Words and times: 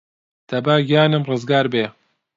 دەبا 0.49 0.75
گیانم 0.89 1.23
رزگار 1.29 1.65
بێ 1.73 1.85